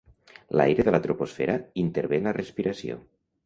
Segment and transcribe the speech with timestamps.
[0.59, 3.01] L'aire de la troposfera intervé en la respiració.